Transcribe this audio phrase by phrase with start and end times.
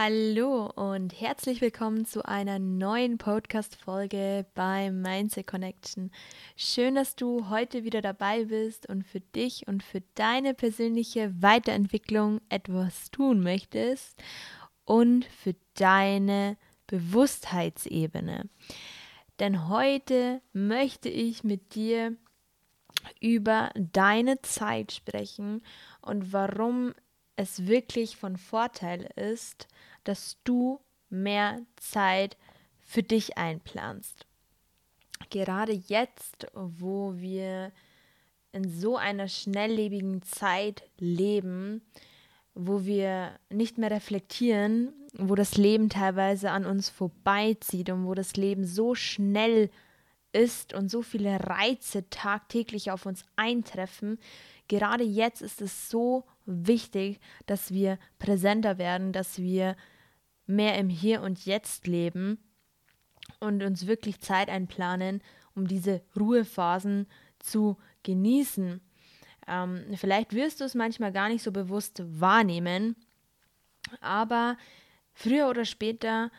[0.00, 6.12] Hallo und herzlich willkommen zu einer neuen Podcast-Folge bei Mindset Connection.
[6.54, 12.40] Schön, dass du heute wieder dabei bist und für dich und für deine persönliche Weiterentwicklung
[12.48, 14.22] etwas tun möchtest
[14.84, 16.56] und für deine
[16.86, 18.48] Bewusstheitsebene.
[19.40, 22.14] Denn heute möchte ich mit dir
[23.20, 25.60] über deine Zeit sprechen
[26.02, 26.94] und warum
[27.38, 29.68] es wirklich von Vorteil ist,
[30.08, 30.80] dass du
[31.10, 32.36] mehr Zeit
[32.80, 34.26] für dich einplanst.
[35.30, 37.72] Gerade jetzt, wo wir
[38.52, 41.82] in so einer schnelllebigen Zeit leben,
[42.54, 48.36] wo wir nicht mehr reflektieren, wo das Leben teilweise an uns vorbeizieht und wo das
[48.36, 49.70] Leben so schnell
[50.32, 54.18] ist und so viele Reize tagtäglich auf uns eintreffen,
[54.68, 59.76] gerade jetzt ist es so wichtig, dass wir präsenter werden, dass wir
[60.48, 62.38] mehr im Hier und Jetzt leben
[63.38, 65.22] und uns wirklich Zeit einplanen,
[65.54, 67.06] um diese Ruhephasen
[67.38, 68.80] zu genießen.
[69.46, 72.96] Ähm, vielleicht wirst du es manchmal gar nicht so bewusst wahrnehmen,
[74.00, 74.56] aber
[75.12, 76.30] früher oder später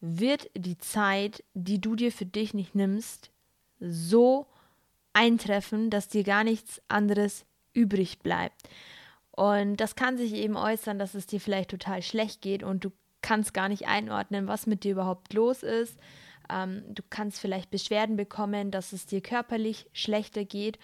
[0.00, 3.30] wird die Zeit, die du dir für dich nicht nimmst,
[3.80, 4.46] so
[5.12, 8.68] eintreffen, dass dir gar nichts anderes übrig bleibt.
[9.30, 12.92] Und das kann sich eben äußern, dass es dir vielleicht total schlecht geht und du
[13.26, 15.98] kannst gar nicht einordnen, was mit dir überhaupt los ist.
[16.48, 20.78] Ähm, du kannst vielleicht Beschwerden bekommen, dass es dir körperlich schlechter geht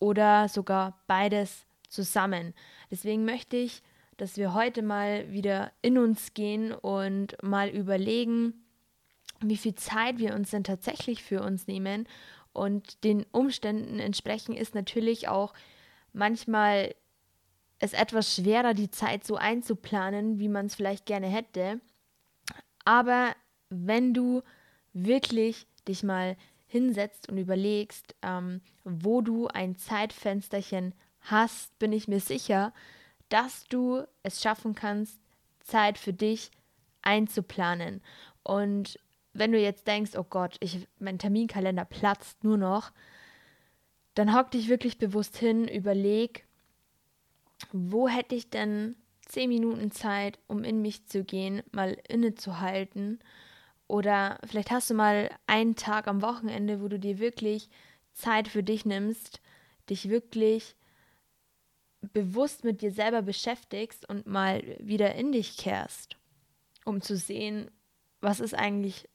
[0.00, 2.54] oder sogar beides zusammen.
[2.90, 3.82] Deswegen möchte ich,
[4.16, 8.54] dass wir heute mal wieder in uns gehen und mal überlegen,
[9.42, 12.08] wie viel Zeit wir uns denn tatsächlich für uns nehmen.
[12.54, 15.52] Und den Umständen entsprechend ist natürlich auch
[16.14, 16.94] manchmal
[17.84, 21.80] es etwas schwerer, die Zeit so einzuplanen, wie man es vielleicht gerne hätte.
[22.84, 23.34] Aber
[23.68, 24.42] wenn du
[24.94, 32.20] wirklich dich mal hinsetzt und überlegst, ähm, wo du ein Zeitfensterchen hast, bin ich mir
[32.20, 32.72] sicher,
[33.28, 35.20] dass du es schaffen kannst,
[35.60, 36.50] Zeit für dich
[37.02, 38.02] einzuplanen.
[38.42, 38.98] Und
[39.34, 42.92] wenn du jetzt denkst, oh Gott, ich, mein Terminkalender platzt nur noch,
[44.14, 46.46] dann hock dich wirklich bewusst hin, überleg,
[47.72, 53.20] wo hätte ich denn zehn Minuten Zeit, um in mich zu gehen, mal innezuhalten?
[53.86, 57.68] Oder vielleicht hast du mal einen Tag am Wochenende, wo du dir wirklich
[58.12, 59.40] Zeit für dich nimmst,
[59.90, 60.76] dich wirklich
[62.12, 66.16] bewusst mit dir selber beschäftigst und mal wieder in dich kehrst,
[66.84, 67.70] um zu sehen,
[68.20, 69.08] was ist eigentlich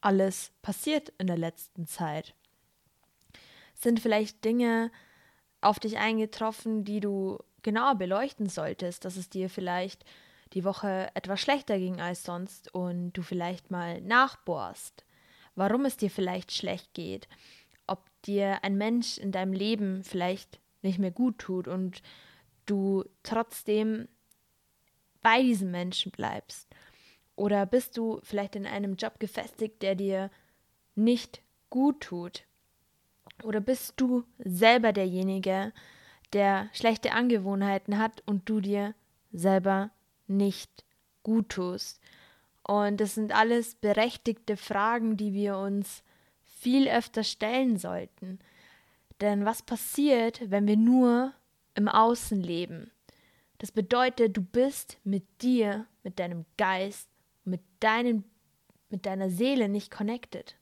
[0.00, 2.34] alles passiert in der letzten Zeit.
[3.74, 4.90] Sind vielleicht Dinge
[5.60, 10.04] auf dich eingetroffen, die du genauer beleuchten solltest, dass es dir vielleicht
[10.54, 15.04] die Woche etwas schlechter ging als sonst und du vielleicht mal nachbohrst,
[15.54, 17.28] warum es dir vielleicht schlecht geht,
[17.86, 22.02] ob dir ein Mensch in deinem Leben vielleicht nicht mehr gut tut und
[22.66, 24.08] du trotzdem
[25.20, 26.68] bei diesem Menschen bleibst.
[27.36, 30.30] Oder bist du vielleicht in einem Job gefestigt, der dir
[30.94, 32.44] nicht gut tut?
[33.44, 35.72] Oder bist du selber derjenige, der
[36.72, 38.94] schlechte Angewohnheiten hat und du dir
[39.32, 39.90] selber
[40.26, 40.84] nicht
[41.22, 42.00] gut tust.
[42.62, 46.02] Und das sind alles berechtigte Fragen, die wir uns
[46.44, 48.38] viel öfter stellen sollten.
[49.20, 51.32] Denn was passiert, wenn wir nur
[51.74, 52.90] im Außen leben?
[53.58, 57.08] Das bedeutet, du bist mit dir, mit deinem Geist,
[57.44, 58.24] mit, deinen,
[58.90, 60.56] mit deiner Seele nicht connected.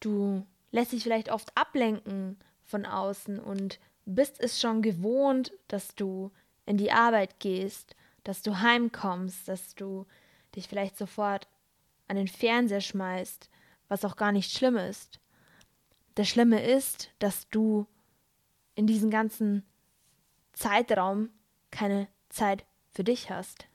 [0.00, 6.30] Du lässt dich vielleicht oft ablenken von außen und bist es schon gewohnt, dass du
[6.64, 10.06] in die Arbeit gehst, dass du heimkommst, dass du
[10.54, 11.48] dich vielleicht sofort
[12.08, 13.50] an den Fernseher schmeißt,
[13.88, 15.20] was auch gar nicht schlimm ist.
[16.14, 17.86] Das Schlimme ist, dass du
[18.74, 19.64] in diesem ganzen
[20.52, 21.30] Zeitraum
[21.70, 23.66] keine Zeit für dich hast,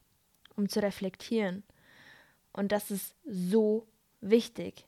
[0.55, 1.63] um zu reflektieren.
[2.53, 3.87] Und das ist so
[4.19, 4.87] wichtig.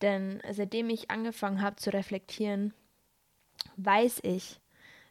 [0.00, 2.74] Denn seitdem ich angefangen habe zu reflektieren,
[3.76, 4.60] weiß ich,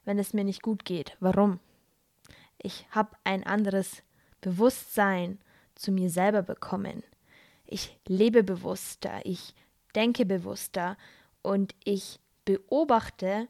[0.04, 1.16] wenn es mir nicht gut geht.
[1.20, 1.60] Warum?
[2.58, 4.02] Ich habe ein anderes
[4.40, 5.38] Bewusstsein
[5.74, 7.02] zu mir selber bekommen.
[7.66, 9.54] Ich lebe bewusster, ich
[9.94, 10.96] denke bewusster
[11.42, 13.48] und ich beobachte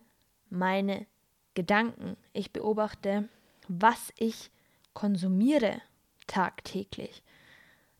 [0.50, 1.06] meine
[1.54, 2.16] Gedanken.
[2.32, 3.28] Ich beobachte,
[3.68, 4.50] was ich
[4.92, 5.80] konsumiere
[6.26, 7.22] tagtäglich.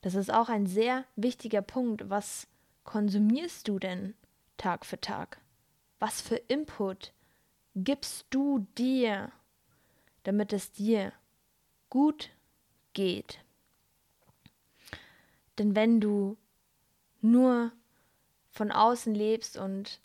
[0.03, 2.11] Das ist auch ein sehr wichtiger Punkt.
[2.11, 2.47] Was
[2.85, 4.15] konsumierst du denn
[4.57, 5.41] Tag für Tag?
[6.05, 7.15] Was für Input
[7.75, 9.33] gibst du dir,
[10.25, 11.15] damit es dir
[11.89, 12.29] gut
[12.93, 13.39] geht.
[15.57, 16.37] Denn wenn du
[17.23, 17.73] nur
[18.51, 20.03] von außen lebst und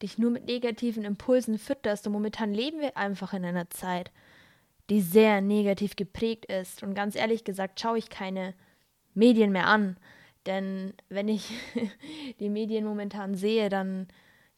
[0.00, 4.10] dich nur mit negativen Impulsen fütterst, und momentan leben wir einfach in einer Zeit,
[4.88, 6.82] die sehr negativ geprägt ist.
[6.82, 8.54] Und ganz ehrlich gesagt, schaue ich keine
[9.12, 9.98] Medien mehr an.
[10.46, 11.52] Denn wenn ich
[12.40, 14.08] die Medien momentan sehe, dann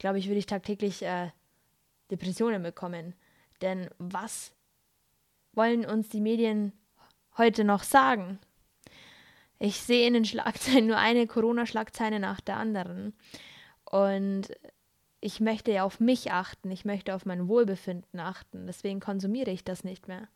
[0.04, 1.30] glaube ich, würde ich tagtäglich äh,
[2.10, 3.14] Depressionen bekommen.
[3.62, 4.52] Denn was
[5.54, 6.74] wollen uns die Medien
[7.38, 8.38] heute noch sagen?
[9.58, 13.14] Ich sehe in den Schlagzeilen nur eine Corona-Schlagzeile nach der anderen.
[13.86, 14.48] Und
[15.22, 18.66] ich möchte ja auf mich achten, ich möchte auf mein Wohlbefinden achten.
[18.66, 20.28] Deswegen konsumiere ich das nicht mehr.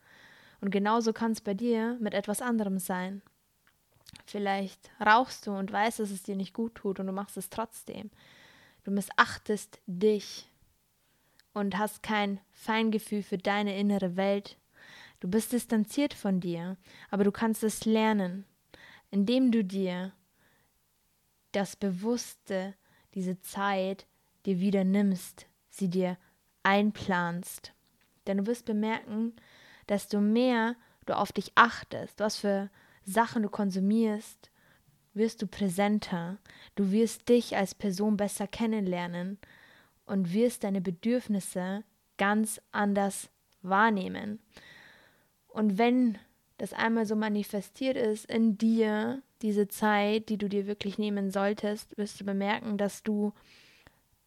[0.63, 3.21] Und genauso kann es bei dir mit etwas anderem sein.
[4.25, 7.51] Vielleicht rauchst du und weißt, dass es dir nicht gut tut und du machst es
[7.51, 8.11] trotzdem.
[8.89, 10.51] Du missachtest dich
[11.53, 14.57] und hast kein Feingefühl für deine innere Welt.
[15.21, 16.79] Du bist distanziert von dir,
[17.11, 18.47] aber du kannst es lernen,
[19.11, 20.13] indem du dir
[21.53, 22.77] das Bewusste,
[23.13, 24.07] diese Zeit
[24.47, 26.17] dir wieder nimmst, sie dir
[26.63, 27.75] einplanst.
[28.27, 29.37] Denn du wirst bemerken,
[29.87, 32.71] desto mehr du auf dich achtest, was für
[33.05, 34.51] Sachen du konsumierst,
[35.19, 36.39] wirst du präsenter,
[36.75, 39.39] du wirst dich als Person besser kennenlernen
[40.07, 41.85] und wirst deine Bedürfnisse
[42.17, 43.29] ganz anders
[43.63, 44.41] wahrnehmen.
[45.49, 46.19] Und wenn
[46.57, 51.97] das einmal so manifestiert ist in dir, diese Zeit, die du dir wirklich nehmen solltest,
[51.97, 53.33] wirst du bemerken, dass du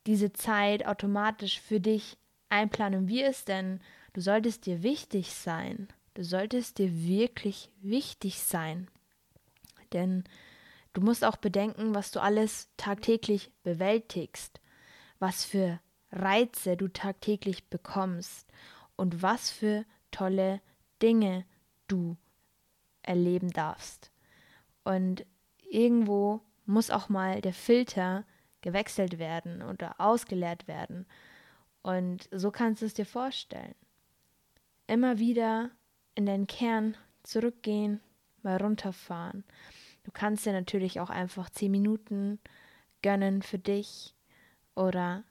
[0.07, 2.17] diese Zeit automatisch für dich
[2.49, 3.79] einplanen wirst, denn
[4.13, 5.87] du solltest dir wichtig sein.
[6.13, 8.87] Du solltest dir wirklich wichtig sein.
[9.93, 10.23] Denn
[10.93, 14.59] du musst auch bedenken, was du alles tagtäglich bewältigst,
[15.19, 15.79] was für
[16.11, 18.51] Reize du tagtäglich bekommst
[18.95, 20.61] und was für tolle
[21.01, 21.45] Dinge
[21.87, 22.17] du
[23.01, 24.11] erleben darfst.
[24.83, 25.25] Und
[25.69, 28.25] irgendwo muss auch mal der Filter
[28.61, 31.05] gewechselt werden oder ausgeleert werden.
[31.81, 33.75] Und so kannst du es dir vorstellen.
[34.87, 35.71] Immer wieder
[36.15, 38.01] in deinen Kern zurückgehen,
[38.43, 39.43] mal runterfahren.
[40.03, 42.39] Du kannst dir natürlich auch einfach zehn Minuten
[43.01, 44.15] gönnen für dich
[44.75, 45.23] oder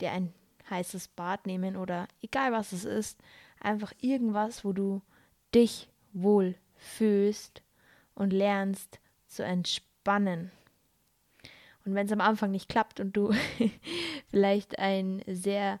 [0.00, 0.32] dir ein
[0.70, 3.20] heißes Bad nehmen oder egal was es ist,
[3.60, 5.02] einfach irgendwas, wo du
[5.54, 7.62] dich wohl fühlst
[8.14, 10.50] und lernst zu entspannen.
[11.84, 13.32] Und wenn es am Anfang nicht klappt und du
[14.30, 15.80] vielleicht ein sehr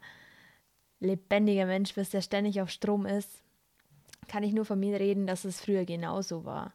[1.00, 3.42] lebendiger Mensch bist, der ständig auf Strom ist,
[4.26, 6.72] kann ich nur von mir reden, dass es früher genauso war.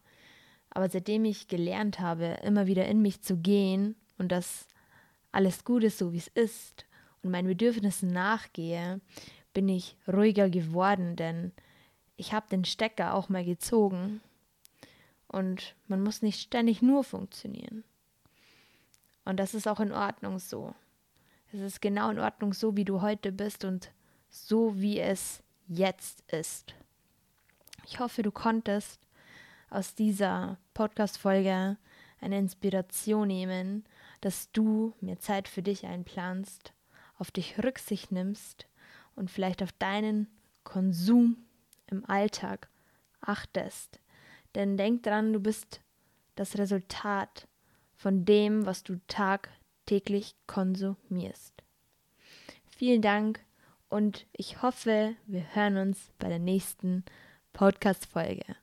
[0.76, 4.68] Aber seitdem ich gelernt habe, immer wieder in mich zu gehen und dass
[5.32, 6.86] alles gut ist, so wie es ist
[7.22, 9.00] und meinen Bedürfnissen nachgehe,
[9.54, 11.52] bin ich ruhiger geworden, denn
[12.18, 14.22] ich habe den Stecker auch mal gezogen
[15.28, 17.84] und man muss nicht ständig nur funktionieren.
[19.26, 20.74] Und das ist auch in Ordnung so.
[21.52, 23.92] Es ist genau in Ordnung so, wie du heute bist und
[24.30, 26.74] so, wie es jetzt ist.
[27.86, 29.00] Ich hoffe, du konntest
[29.74, 31.78] aus dieser Podcast-Folge
[32.22, 33.86] eine Inspiration nehmen,
[34.22, 36.74] dass du mir Zeit für dich einplanst,
[37.18, 38.68] auf dich Rücksicht nimmst
[39.16, 40.28] und vielleicht auf deinen
[40.64, 41.38] Konsum
[41.88, 42.70] im Alltag
[43.20, 44.00] achtest.
[44.56, 45.82] Denn denk dran, du bist
[46.36, 47.48] das Resultat
[47.96, 51.64] von dem, was du tagtäglich konsumierst.
[52.66, 53.44] Vielen Dank
[53.90, 57.04] und ich hoffe, wir hören uns bei der nächsten
[57.54, 58.63] Podcast-Folge.